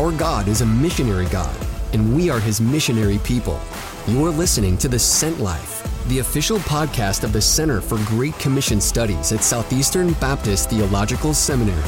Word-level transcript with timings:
Our 0.00 0.12
God 0.12 0.48
is 0.48 0.62
a 0.62 0.66
missionary 0.66 1.26
God, 1.26 1.54
and 1.92 2.16
we 2.16 2.30
are 2.30 2.40
his 2.40 2.58
missionary 2.58 3.18
people. 3.18 3.60
You're 4.06 4.30
listening 4.30 4.78
to 4.78 4.88
The 4.88 4.98
Sent 4.98 5.40
Life, 5.40 5.86
the 6.08 6.20
official 6.20 6.56
podcast 6.60 7.22
of 7.22 7.34
the 7.34 7.40
Center 7.42 7.82
for 7.82 7.98
Great 8.06 8.32
Commission 8.38 8.80
Studies 8.80 9.30
at 9.30 9.44
Southeastern 9.44 10.14
Baptist 10.14 10.70
Theological 10.70 11.34
Seminary. 11.34 11.82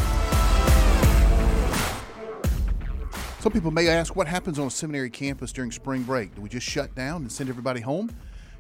Some 3.41 3.51
people 3.51 3.71
may 3.71 3.89
ask 3.89 4.15
what 4.15 4.27
happens 4.27 4.59
on 4.59 4.67
a 4.67 4.71
seminary 4.71 5.09
campus 5.09 5.51
during 5.51 5.73
spring 5.73 6.03
break? 6.03 6.35
Do 6.35 6.43
we 6.43 6.51
just 6.51 6.67
shut 6.67 6.95
down 6.95 7.23
and 7.23 7.33
send 7.33 7.49
everybody 7.49 7.81
home? 7.81 8.15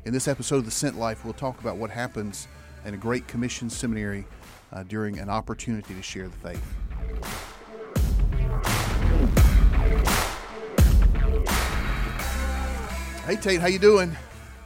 In 0.06 0.14
this 0.14 0.28
episode 0.28 0.56
of 0.56 0.64
The 0.64 0.70
Sent 0.70 0.98
Life, 0.98 1.26
we'll 1.26 1.34
talk 1.34 1.60
about 1.60 1.76
what 1.76 1.90
happens 1.90 2.48
in 2.86 2.94
a 2.94 2.96
Great 2.96 3.28
Commission 3.28 3.68
seminary 3.68 4.24
uh, 4.72 4.82
during 4.84 5.18
an 5.18 5.28
opportunity 5.28 5.92
to 5.92 6.02
share 6.02 6.28
the 6.28 6.38
faith. 6.38 7.51
Hey 13.24 13.36
Tate, 13.36 13.60
how 13.60 13.68
you 13.68 13.78
doing? 13.78 14.16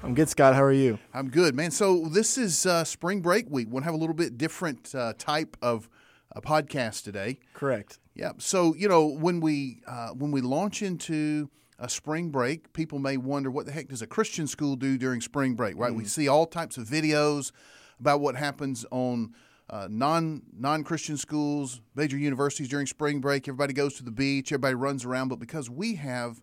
I'm 0.03 0.15
good, 0.15 0.31
Scott. 0.31 0.55
How 0.55 0.63
are 0.63 0.73
you? 0.73 0.99
I'm 1.13 1.29
good, 1.29 1.55
man. 1.55 1.71
So 1.71 2.07
this 2.07 2.39
is 2.39 2.65
uh, 2.65 2.85
spring 2.85 3.21
break 3.21 3.51
week. 3.51 3.69
We'll 3.71 3.83
have 3.83 3.93
a 3.93 3.99
little 3.99 4.15
bit 4.15 4.39
different 4.39 4.95
uh, 4.95 5.13
type 5.19 5.59
of 5.61 5.91
uh, 6.35 6.41
podcast 6.41 7.05
today. 7.05 7.39
Correct. 7.53 7.99
Yeah. 8.15 8.33
So 8.39 8.75
you 8.75 8.89
know 8.89 9.09
when 9.09 9.41
we 9.41 9.83
uh, 9.87 10.09
when 10.09 10.31
we 10.31 10.41
launch 10.41 10.81
into 10.81 11.51
a 11.79 11.87
spring 11.91 12.31
break, 12.31 12.73
people 12.73 12.99
may 12.99 13.19
wonder 13.19 13.51
what 13.51 13.67
the 13.67 13.73
heck 13.73 13.89
does 13.89 14.01
a 14.01 14.07
Christian 14.07 14.47
school 14.47 14.75
do 14.75 14.97
during 14.97 15.21
spring 15.21 15.53
break, 15.53 15.77
right? 15.77 15.93
Mm. 15.93 15.99
We 15.99 16.05
see 16.07 16.27
all 16.27 16.47
types 16.47 16.79
of 16.79 16.89
videos 16.89 17.53
about 18.01 18.21
what 18.21 18.37
happens 18.37 18.87
on 18.91 19.35
uh, 19.69 19.87
non 19.91 20.41
non 20.59 20.83
Christian 20.83 21.19
schools, 21.19 21.83
major 21.95 22.17
universities 22.17 22.69
during 22.69 22.87
spring 22.87 23.21
break. 23.21 23.47
Everybody 23.49 23.75
goes 23.75 23.97
to 23.97 24.03
the 24.03 24.11
beach, 24.11 24.51
everybody 24.51 24.77
runs 24.77 25.05
around, 25.05 25.29
but 25.29 25.41
because 25.41 25.69
we 25.69 25.97
have 25.97 26.41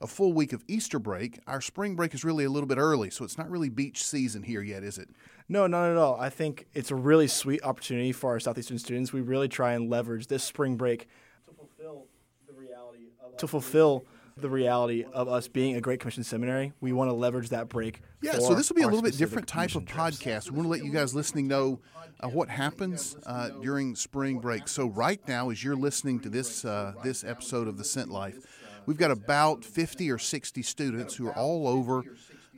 a 0.00 0.06
full 0.06 0.32
week 0.32 0.52
of 0.52 0.62
Easter 0.68 0.98
break, 0.98 1.40
our 1.46 1.60
spring 1.60 1.96
break 1.96 2.14
is 2.14 2.24
really 2.24 2.44
a 2.44 2.50
little 2.50 2.68
bit 2.68 2.78
early, 2.78 3.10
so 3.10 3.24
it's 3.24 3.36
not 3.36 3.50
really 3.50 3.68
beach 3.68 4.04
season 4.04 4.42
here 4.42 4.62
yet, 4.62 4.84
is 4.84 4.98
it? 4.98 5.08
No, 5.48 5.66
not 5.66 5.90
at 5.90 5.96
all. 5.96 6.20
I 6.20 6.30
think 6.30 6.66
it's 6.74 6.90
a 6.90 6.94
really 6.94 7.26
sweet 7.26 7.62
opportunity 7.64 8.12
for 8.12 8.30
our 8.30 8.40
Southeastern 8.40 8.78
students. 8.78 9.12
We 9.12 9.22
really 9.22 9.48
try 9.48 9.72
and 9.72 9.90
leverage 9.90 10.26
this 10.28 10.44
spring 10.44 10.76
break 10.76 11.08
to 11.46 11.54
fulfill 11.54 12.06
the 12.46 12.52
reality 12.52 13.08
of 13.24 13.36
to 13.38 13.46
fulfill 13.48 14.04
the 14.36 14.48
reality 14.48 15.04
of 15.12 15.28
us 15.28 15.48
being 15.48 15.74
a 15.74 15.80
Great 15.80 15.98
Commission 15.98 16.22
seminary. 16.22 16.72
We 16.80 16.92
want 16.92 17.10
to 17.10 17.14
leverage 17.14 17.48
that 17.48 17.68
break. 17.68 18.02
Yeah, 18.22 18.38
so 18.38 18.54
this 18.54 18.68
will 18.68 18.76
be 18.76 18.82
a 18.82 18.86
little 18.86 19.02
bit 19.02 19.16
different 19.16 19.48
type 19.48 19.74
of 19.74 19.84
podcast. 19.84 20.50
We 20.50 20.56
want 20.56 20.66
to 20.66 20.70
let 20.70 20.84
you 20.84 20.92
guys 20.92 21.12
listening 21.12 21.48
know 21.48 21.80
uh, 22.20 22.28
what 22.28 22.48
happens 22.48 23.16
uh, 23.26 23.48
during 23.48 23.96
spring 23.96 24.38
break. 24.38 24.68
So 24.68 24.86
right 24.86 25.20
now, 25.26 25.50
as 25.50 25.64
you're 25.64 25.76
listening 25.76 26.20
to 26.20 26.28
this 26.28 26.64
uh, 26.64 26.94
this 27.02 27.24
episode 27.24 27.66
of 27.66 27.78
the 27.78 27.84
Sent 27.84 28.10
Life 28.10 28.46
We've 28.88 28.96
got 28.96 29.10
about 29.10 29.66
50 29.66 30.10
or 30.10 30.16
60 30.16 30.62
students 30.62 31.14
who 31.14 31.28
are 31.28 31.34
all 31.34 31.68
over 31.68 32.04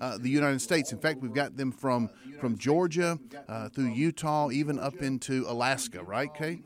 uh, 0.00 0.16
the 0.16 0.30
United 0.30 0.62
States. 0.62 0.92
In 0.92 0.98
fact, 0.98 1.20
we've 1.20 1.34
got 1.34 1.56
them 1.56 1.72
from 1.72 2.08
from 2.38 2.56
Georgia 2.56 3.18
uh, 3.48 3.68
through 3.68 3.88
Utah, 3.88 4.48
even 4.52 4.78
up 4.78 5.02
into 5.02 5.44
Alaska. 5.48 6.04
Right, 6.04 6.32
Tate? 6.32 6.62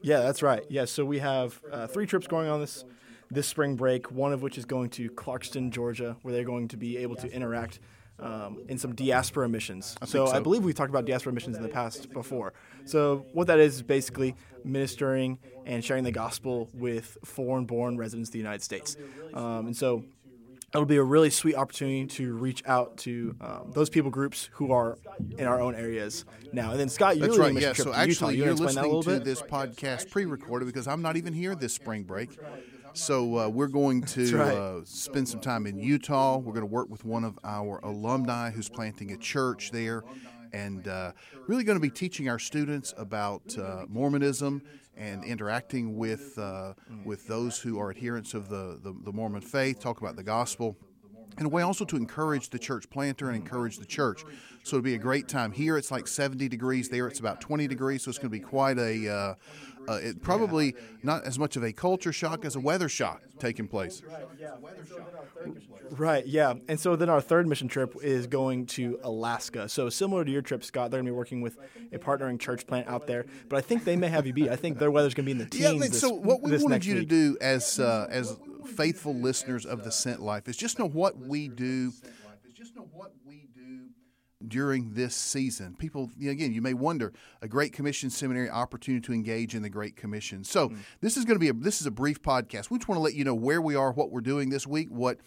Yeah, 0.00 0.20
that's 0.20 0.44
right. 0.44 0.62
Yeah, 0.70 0.84
so 0.84 1.04
we 1.04 1.18
have 1.18 1.60
uh, 1.72 1.88
three 1.88 2.06
trips 2.06 2.28
going 2.28 2.48
on 2.48 2.60
this 2.60 2.84
this 3.32 3.48
spring 3.48 3.74
break. 3.74 4.12
One 4.12 4.32
of 4.32 4.42
which 4.42 4.58
is 4.58 4.64
going 4.64 4.90
to 4.90 5.10
Clarkston, 5.10 5.70
Georgia, 5.70 6.16
where 6.22 6.32
they're 6.32 6.44
going 6.44 6.68
to 6.68 6.76
be 6.76 6.98
able 6.98 7.16
to 7.16 7.32
interact 7.32 7.80
um, 8.18 8.58
in 8.68 8.78
some 8.78 8.94
diaspora 8.94 9.48
missions. 9.48 9.96
I 10.00 10.06
so, 10.06 10.26
so, 10.26 10.32
I 10.32 10.40
believe 10.40 10.64
we've 10.64 10.74
talked 10.74 10.90
about 10.90 11.04
diaspora 11.04 11.32
missions 11.32 11.56
in 11.56 11.62
the 11.62 11.68
past 11.68 12.12
before. 12.12 12.52
So 12.84 13.26
what 13.32 13.46
that 13.48 13.58
is 13.58 13.76
is 13.76 13.82
basically 13.82 14.34
ministering 14.64 15.38
and 15.64 15.84
sharing 15.84 16.04
the 16.04 16.12
gospel 16.12 16.68
with 16.72 17.18
foreign-born 17.24 17.96
residents 17.96 18.28
of 18.30 18.32
the 18.32 18.38
United 18.38 18.62
States. 18.62 18.96
Um, 19.34 19.66
and 19.66 19.76
so 19.76 20.04
it'll 20.72 20.86
be 20.86 20.96
a 20.96 21.02
really 21.02 21.30
sweet 21.30 21.54
opportunity 21.54 22.06
to 22.06 22.34
reach 22.34 22.62
out 22.66 22.96
to 22.98 23.34
um, 23.40 23.70
those 23.72 23.88
people 23.88 24.10
groups 24.10 24.48
who 24.52 24.72
are 24.72 24.98
in 25.38 25.46
our 25.46 25.60
own 25.60 25.74
areas 25.74 26.24
now. 26.52 26.70
And 26.72 26.80
then 26.80 26.88
Scott, 26.88 27.16
you're 27.16 27.28
That's 27.28 27.38
right. 27.38 27.54
Yeah. 27.54 27.72
So 27.72 27.92
actually, 27.92 28.36
you 28.36 28.44
you're 28.44 28.54
listening 28.54 29.02
to 29.02 29.20
this 29.20 29.42
podcast 29.42 30.10
pre-recorded 30.10 30.66
because 30.66 30.86
I'm 30.86 31.02
not 31.02 31.16
even 31.16 31.32
here 31.32 31.54
this 31.54 31.72
spring 31.72 32.02
break. 32.04 32.38
So 32.96 33.38
uh, 33.38 33.48
we're 33.48 33.66
going 33.66 34.00
to 34.02 34.36
right. 34.36 34.54
uh, 34.54 34.80
spend 34.84 35.28
some 35.28 35.40
time 35.40 35.66
in 35.66 35.78
Utah. 35.78 36.38
We're 36.38 36.54
going 36.54 36.66
to 36.66 36.72
work 36.72 36.88
with 36.88 37.04
one 37.04 37.24
of 37.24 37.38
our 37.44 37.78
alumni 37.82 38.50
who's 38.50 38.70
planting 38.70 39.12
a 39.12 39.18
church 39.18 39.70
there, 39.70 40.02
and 40.54 40.88
uh, 40.88 41.12
really 41.46 41.62
going 41.62 41.76
to 41.76 41.82
be 41.82 41.90
teaching 41.90 42.30
our 42.30 42.38
students 42.38 42.94
about 42.96 43.56
uh, 43.58 43.84
Mormonism 43.88 44.62
and 44.96 45.22
interacting 45.24 45.98
with 45.98 46.38
uh, 46.38 46.72
with 47.04 47.26
those 47.26 47.58
who 47.58 47.78
are 47.78 47.90
adherents 47.90 48.32
of 48.32 48.48
the, 48.48 48.80
the, 48.82 48.94
the 49.04 49.12
Mormon 49.12 49.42
faith. 49.42 49.78
Talk 49.78 50.00
about 50.00 50.16
the 50.16 50.24
gospel 50.24 50.74
and 51.38 51.46
a 51.46 51.48
way 51.48 51.62
also 51.62 51.84
to 51.84 51.96
encourage 51.96 52.50
the 52.50 52.58
church 52.58 52.88
planter 52.90 53.28
and 53.28 53.36
encourage 53.36 53.78
the 53.78 53.86
church. 53.86 54.24
So 54.62 54.76
it'll 54.76 54.84
be 54.84 54.94
a 54.94 54.98
great 54.98 55.28
time. 55.28 55.52
Here 55.52 55.76
it's 55.78 55.90
like 55.90 56.08
70 56.08 56.48
degrees. 56.48 56.88
There 56.88 57.06
it's 57.06 57.20
about 57.20 57.40
20 57.40 57.68
degrees. 57.68 58.02
So 58.02 58.08
it's 58.08 58.18
going 58.18 58.30
to 58.30 58.36
be 58.36 58.40
quite 58.40 58.78
a, 58.78 59.08
uh, 59.08 59.34
uh, 59.88 59.92
it 60.02 60.22
probably 60.22 60.74
not 61.02 61.24
as 61.24 61.38
much 61.38 61.56
of 61.56 61.62
a 61.62 61.72
culture 61.72 62.12
shock 62.12 62.44
as 62.44 62.56
a 62.56 62.60
weather 62.60 62.88
shock 62.88 63.22
taking 63.38 63.68
place. 63.68 64.02
Right, 65.90 66.26
yeah. 66.26 66.54
And 66.68 66.80
so 66.80 66.96
then 66.96 67.08
our 67.08 67.20
third 67.20 67.46
mission 67.46 67.68
trip 67.68 67.94
is 68.02 68.26
going 68.26 68.66
to 68.66 68.98
Alaska. 69.04 69.68
So 69.68 69.88
similar 69.88 70.24
to 70.24 70.30
your 70.30 70.42
trip, 70.42 70.64
Scott, 70.64 70.90
they're 70.90 70.98
going 70.98 71.06
to 71.06 71.12
be 71.12 71.16
working 71.16 71.42
with 71.42 71.58
a 71.92 71.98
partnering 71.98 72.40
church 72.40 72.66
plant 72.66 72.88
out 72.88 73.06
there. 73.06 73.26
But 73.48 73.58
I 73.58 73.60
think 73.60 73.84
they 73.84 73.94
may 73.94 74.08
have 74.08 74.26
you 74.26 74.32
beat. 74.32 74.48
I 74.48 74.56
think 74.56 74.78
their 74.78 74.90
weather's 74.90 75.14
going 75.14 75.26
to 75.26 75.32
be 75.32 75.32
in 75.32 75.38
the 75.38 75.46
teens. 75.46 75.62
Yeah, 75.62 75.68
I 75.68 75.72
mean, 75.72 75.80
this, 75.82 76.00
so 76.00 76.12
what 76.12 76.42
we 76.42 76.56
wanted 76.58 76.84
you 76.84 76.96
week. 76.96 77.08
to 77.08 77.14
do 77.32 77.38
as 77.40 77.78
uh, 77.78 78.08
as 78.10 78.36
faithful 78.66 79.14
listeners 79.14 79.66
of 79.66 79.84
the 79.84 79.92
Sent 79.92 80.20
Life 80.20 80.48
is 80.48 80.56
just 80.56 80.78
know 80.78 80.88
what 80.88 81.18
we 81.18 81.48
do. 81.48 81.92
Just 82.54 82.74
know 82.74 82.88
what 82.92 83.12
we 83.26 83.48
do 83.54 83.88
during 84.48 84.94
this 84.94 85.14
season. 85.14 85.74
People, 85.78 86.10
again, 86.18 86.52
you 86.52 86.62
may 86.62 86.72
wonder 86.74 87.12
a 87.42 87.48
Great 87.48 87.72
Commission 87.72 88.08
seminary 88.08 88.48
opportunity 88.48 89.02
to 89.06 89.12
engage 89.12 89.54
in 89.54 89.62
the 89.62 89.68
Great 89.68 89.94
Commission. 89.94 90.42
So 90.42 90.68
mm-hmm. 90.68 90.80
this 91.00 91.16
is 91.16 91.24
going 91.24 91.36
to 91.36 91.40
be 91.40 91.50
a 91.50 91.52
this 91.52 91.80
is 91.80 91.86
a 91.86 91.90
brief 91.90 92.22
podcast. 92.22 92.70
We 92.70 92.78
just 92.78 92.88
want 92.88 92.98
to 92.98 93.02
let 93.02 93.14
you 93.14 93.24
know 93.24 93.34
where 93.34 93.60
we 93.60 93.74
are, 93.74 93.92
what 93.92 94.10
we're 94.10 94.20
doing 94.22 94.48
this 94.48 94.66
week, 94.66 94.88
what 94.90 95.18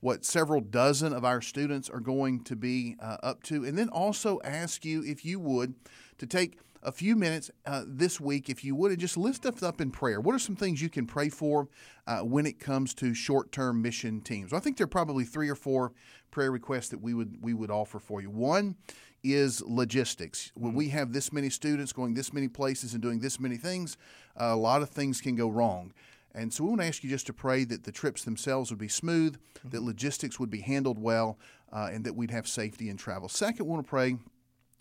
what 0.00 0.24
several 0.24 0.60
dozen 0.60 1.12
of 1.12 1.24
our 1.24 1.40
students 1.40 1.88
are 1.88 2.00
going 2.00 2.44
to 2.44 2.54
be 2.54 2.96
uh, 3.00 3.16
up 3.22 3.42
to, 3.44 3.64
and 3.64 3.78
then 3.78 3.88
also 3.88 4.38
ask 4.44 4.84
you 4.84 5.02
if 5.02 5.24
you 5.24 5.40
would 5.40 5.74
to 6.18 6.26
take 6.26 6.58
a 6.82 6.92
few 6.92 7.16
minutes 7.16 7.50
uh, 7.64 7.84
this 7.86 8.20
week, 8.20 8.48
if 8.48 8.64
you 8.64 8.74
would, 8.74 8.90
and 8.90 9.00
just 9.00 9.16
lift 9.16 9.46
us 9.46 9.62
up 9.62 9.80
in 9.80 9.90
prayer. 9.90 10.20
What 10.20 10.34
are 10.34 10.38
some 10.38 10.56
things 10.56 10.80
you 10.80 10.88
can 10.88 11.06
pray 11.06 11.28
for 11.28 11.68
uh, 12.06 12.20
when 12.20 12.46
it 12.46 12.58
comes 12.58 12.94
to 12.94 13.14
short-term 13.14 13.82
mission 13.82 14.20
teams? 14.20 14.52
Well, 14.52 14.60
I 14.60 14.62
think 14.62 14.76
there 14.76 14.84
are 14.84 14.88
probably 14.88 15.24
three 15.24 15.48
or 15.48 15.54
four 15.54 15.92
prayer 16.30 16.50
requests 16.50 16.88
that 16.88 17.00
we 17.00 17.14
would 17.14 17.38
we 17.40 17.54
would 17.54 17.70
offer 17.70 17.98
for 17.98 18.20
you. 18.20 18.30
One 18.30 18.76
is 19.24 19.62
logistics. 19.62 20.52
When 20.54 20.74
we 20.74 20.90
have 20.90 21.12
this 21.12 21.32
many 21.32 21.50
students 21.50 21.92
going 21.92 22.14
this 22.14 22.32
many 22.32 22.48
places 22.48 22.92
and 22.92 23.02
doing 23.02 23.20
this 23.20 23.40
many 23.40 23.56
things, 23.56 23.96
uh, 24.40 24.46
a 24.46 24.56
lot 24.56 24.82
of 24.82 24.90
things 24.90 25.20
can 25.20 25.34
go 25.34 25.48
wrong. 25.48 25.92
And 26.34 26.52
so 26.52 26.64
we 26.64 26.70
want 26.70 26.82
to 26.82 26.86
ask 26.86 27.02
you 27.02 27.08
just 27.08 27.26
to 27.28 27.32
pray 27.32 27.64
that 27.64 27.84
the 27.84 27.92
trips 27.92 28.22
themselves 28.22 28.70
would 28.70 28.78
be 28.78 28.88
smooth, 28.88 29.36
mm-hmm. 29.36 29.70
that 29.70 29.82
logistics 29.82 30.38
would 30.38 30.50
be 30.50 30.60
handled 30.60 30.98
well, 30.98 31.38
uh, 31.72 31.88
and 31.90 32.04
that 32.04 32.14
we'd 32.14 32.30
have 32.30 32.46
safety 32.46 32.90
in 32.90 32.98
travel. 32.98 33.28
Second, 33.28 33.64
we 33.64 33.72
want 33.72 33.86
to 33.86 33.88
pray 33.88 34.16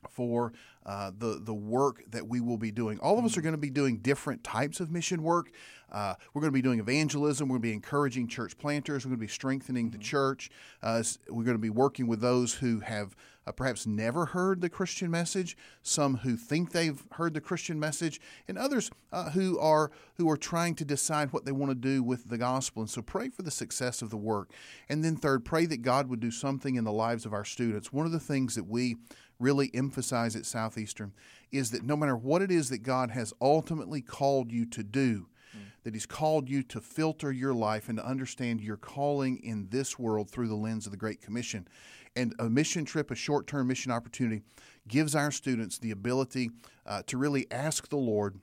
for 0.09 0.53
uh, 0.85 1.11
the 1.17 1.39
the 1.41 1.53
work 1.53 2.03
that 2.11 2.27
we 2.27 2.39
will 2.39 2.57
be 2.57 2.71
doing. 2.71 2.99
All 2.99 3.17
of 3.17 3.25
us 3.25 3.37
are 3.37 3.41
going 3.41 3.53
to 3.53 3.57
be 3.57 3.69
doing 3.69 3.97
different 3.97 4.43
types 4.43 4.79
of 4.79 4.91
mission 4.91 5.23
work. 5.23 5.51
Uh, 5.91 6.15
we're 6.33 6.41
going 6.41 6.51
to 6.51 6.57
be 6.57 6.61
doing 6.61 6.79
evangelism. 6.79 7.47
We're 7.47 7.53
going 7.53 7.61
to 7.61 7.67
be 7.69 7.73
encouraging 7.73 8.27
church 8.27 8.57
planters. 8.57 9.05
We're 9.05 9.09
going 9.09 9.19
to 9.19 9.25
be 9.25 9.31
strengthening 9.31 9.91
the 9.91 9.97
church. 9.97 10.49
Uh, 10.81 11.01
we're 11.29 11.43
going 11.43 11.55
to 11.55 11.61
be 11.61 11.69
working 11.69 12.07
with 12.07 12.21
those 12.21 12.55
who 12.55 12.81
have 12.81 13.15
uh, 13.47 13.51
perhaps 13.51 13.85
never 13.85 14.25
heard 14.27 14.61
the 14.61 14.69
Christian 14.69 15.11
message, 15.11 15.55
some 15.81 16.17
who 16.17 16.35
think 16.35 16.71
they've 16.71 17.03
heard 17.11 17.33
the 17.33 17.41
Christian 17.41 17.79
message, 17.79 18.19
and 18.47 18.57
others 18.57 18.89
uh, 19.11 19.29
who 19.31 19.59
are 19.59 19.91
who 20.15 20.29
are 20.29 20.37
trying 20.37 20.75
to 20.75 20.85
decide 20.85 21.31
what 21.31 21.45
they 21.45 21.51
want 21.51 21.71
to 21.71 21.75
do 21.75 22.01
with 22.01 22.29
the 22.29 22.37
gospel. 22.37 22.81
And 22.81 22.89
so, 22.89 23.01
pray 23.01 23.29
for 23.29 23.43
the 23.43 23.51
success 23.51 24.01
of 24.01 24.09
the 24.09 24.17
work. 24.17 24.51
And 24.89 25.03
then, 25.03 25.15
third, 25.15 25.45
pray 25.45 25.65
that 25.67 25.81
God 25.81 26.09
would 26.09 26.19
do 26.19 26.31
something 26.31 26.75
in 26.75 26.83
the 26.83 26.91
lives 26.91 27.25
of 27.25 27.33
our 27.33 27.45
students. 27.45 27.93
One 27.93 28.05
of 28.05 28.11
the 28.11 28.19
things 28.19 28.55
that 28.55 28.67
we 28.67 28.97
really 29.39 29.71
emphasize 29.73 30.35
at 30.35 30.45
Southeastern 30.45 31.13
is 31.51 31.71
that 31.71 31.83
no 31.83 31.95
matter 31.95 32.15
what 32.15 32.41
it 32.41 32.51
is 32.51 32.69
that 32.69 32.79
God 32.79 33.11
has 33.11 33.33
ultimately 33.41 34.01
called 34.01 34.51
you 34.51 34.65
to 34.67 34.83
do, 34.83 35.27
mm. 35.55 35.61
that 35.83 35.93
He's 35.93 36.05
called 36.05 36.49
you 36.49 36.63
to 36.63 36.81
filter 36.81 37.31
your 37.31 37.53
life 37.53 37.89
and 37.89 37.97
to 37.97 38.05
understand 38.05 38.61
your 38.61 38.77
calling 38.77 39.37
in 39.43 39.67
this 39.69 39.99
world 39.99 40.29
through 40.29 40.47
the 40.47 40.55
lens 40.55 40.85
of 40.85 40.91
the 40.91 40.97
Great 40.97 41.21
Commission. 41.21 41.67
And 42.15 42.33
a 42.39 42.49
mission 42.49 42.85
trip, 42.85 43.11
a 43.11 43.15
short 43.15 43.47
term 43.47 43.67
mission 43.67 43.91
opportunity, 43.91 44.41
gives 44.87 45.15
our 45.15 45.31
students 45.31 45.77
the 45.77 45.91
ability 45.91 46.51
uh, 46.85 47.01
to 47.07 47.17
really 47.17 47.45
ask 47.51 47.89
the 47.89 47.97
Lord 47.97 48.39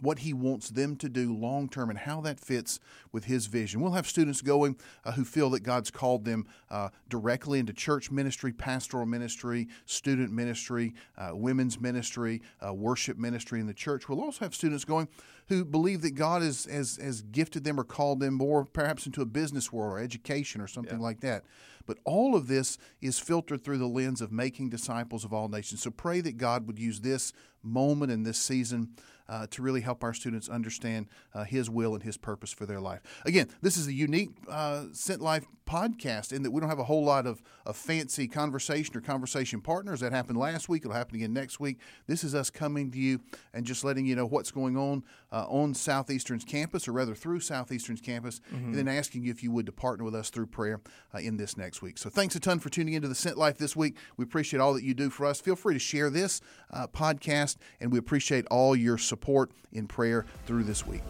what 0.00 0.20
he 0.20 0.32
wants 0.32 0.70
them 0.70 0.96
to 0.96 1.08
do 1.08 1.34
long 1.34 1.68
term 1.68 1.90
and 1.90 1.98
how 1.98 2.20
that 2.22 2.40
fits 2.40 2.80
with 3.12 3.24
his 3.24 3.46
vision. 3.46 3.80
We'll 3.80 3.92
have 3.92 4.06
students 4.06 4.42
going 4.42 4.76
uh, 5.04 5.12
who 5.12 5.24
feel 5.24 5.50
that 5.50 5.60
God's 5.60 5.90
called 5.90 6.24
them 6.24 6.46
uh, 6.70 6.88
directly 7.08 7.58
into 7.58 7.72
church 7.72 8.10
ministry, 8.10 8.52
pastoral 8.52 9.06
ministry, 9.06 9.68
student 9.86 10.32
ministry, 10.32 10.94
uh, 11.16 11.30
women's 11.34 11.80
ministry, 11.80 12.42
uh, 12.66 12.72
worship 12.72 13.18
ministry 13.18 13.60
in 13.60 13.66
the 13.66 13.74
church. 13.74 14.08
We'll 14.08 14.20
also 14.20 14.44
have 14.44 14.54
students 14.54 14.84
going 14.84 15.08
who 15.48 15.64
believe 15.64 16.02
that 16.02 16.14
God 16.14 16.42
has, 16.42 16.64
has, 16.66 16.96
has 16.96 17.22
gifted 17.22 17.64
them 17.64 17.78
or 17.78 17.84
called 17.84 18.20
them 18.20 18.34
more 18.34 18.64
perhaps 18.64 19.06
into 19.06 19.22
a 19.22 19.26
business 19.26 19.72
world 19.72 19.92
or 19.92 19.98
education 19.98 20.60
or 20.60 20.66
something 20.66 20.98
yeah. 20.98 21.04
like 21.04 21.20
that. 21.20 21.44
But 21.86 21.98
all 22.04 22.34
of 22.36 22.46
this 22.46 22.78
is 23.00 23.18
filtered 23.18 23.64
through 23.64 23.78
the 23.78 23.86
lens 23.86 24.20
of 24.20 24.30
making 24.32 24.70
disciples 24.70 25.24
of 25.24 25.32
all 25.32 25.48
nations. 25.48 25.82
So 25.82 25.90
pray 25.90 26.20
that 26.20 26.36
God 26.36 26.66
would 26.66 26.78
use 26.78 27.00
this 27.00 27.32
moment 27.62 28.12
and 28.12 28.24
this 28.24 28.38
season 28.38 28.94
uh, 29.28 29.46
to 29.50 29.62
really 29.62 29.80
help 29.80 30.04
our 30.04 30.12
students 30.12 30.48
understand 30.48 31.06
uh, 31.32 31.44
His 31.44 31.70
will 31.70 31.94
and 31.94 32.02
His 32.02 32.16
purpose 32.16 32.52
for 32.52 32.66
their 32.66 32.80
life. 32.80 33.00
Again, 33.24 33.48
this 33.62 33.76
is 33.76 33.86
a 33.86 33.92
unique 33.92 34.30
uh, 34.48 34.84
Sent 34.92 35.22
Life 35.22 35.46
podcast 35.66 36.32
in 36.32 36.42
that 36.42 36.50
we 36.50 36.60
don't 36.60 36.68
have 36.68 36.80
a 36.80 36.84
whole 36.84 37.04
lot 37.04 37.26
of, 37.26 37.42
of 37.64 37.76
fancy 37.76 38.28
conversation 38.28 38.96
or 38.96 39.00
conversation 39.00 39.60
partners. 39.60 40.00
That 40.00 40.12
happened 40.12 40.38
last 40.38 40.68
week. 40.68 40.82
It'll 40.82 40.92
happen 40.92 41.16
again 41.16 41.32
next 41.32 41.60
week. 41.60 41.78
This 42.06 42.24
is 42.24 42.34
us 42.34 42.50
coming 42.50 42.90
to 42.90 42.98
you 42.98 43.20
and 43.54 43.64
just 43.64 43.84
letting 43.84 44.04
you 44.04 44.16
know 44.16 44.26
what's 44.26 44.50
going 44.50 44.76
on 44.76 45.04
uh, 45.42 45.46
on 45.46 45.74
Southeastern's 45.74 46.44
campus, 46.44 46.88
or 46.88 46.92
rather 46.92 47.14
through 47.14 47.40
Southeastern's 47.40 48.00
campus, 48.00 48.40
mm-hmm. 48.52 48.66
and 48.66 48.74
then 48.74 48.88
asking 48.88 49.24
you 49.24 49.30
if 49.30 49.42
you 49.42 49.50
would 49.50 49.66
to 49.66 49.72
partner 49.72 50.04
with 50.04 50.14
us 50.14 50.30
through 50.30 50.46
prayer 50.46 50.80
uh, 51.14 51.18
in 51.18 51.36
this 51.36 51.56
next 51.56 51.82
week. 51.82 51.98
So 51.98 52.10
thanks 52.10 52.34
a 52.34 52.40
ton 52.40 52.58
for 52.58 52.68
tuning 52.68 52.94
into 52.94 53.08
the 53.08 53.14
Sent 53.14 53.36
Life 53.36 53.58
this 53.58 53.76
week. 53.76 53.96
We 54.16 54.24
appreciate 54.24 54.60
all 54.60 54.74
that 54.74 54.84
you 54.84 54.94
do 54.94 55.10
for 55.10 55.26
us. 55.26 55.40
Feel 55.40 55.56
free 55.56 55.74
to 55.74 55.80
share 55.80 56.10
this 56.10 56.40
uh, 56.70 56.86
podcast, 56.86 57.56
and 57.80 57.92
we 57.92 57.98
appreciate 57.98 58.46
all 58.46 58.76
your 58.76 58.98
support 58.98 59.52
in 59.72 59.86
prayer 59.86 60.26
through 60.46 60.64
this 60.64 60.86
week. 60.86 61.02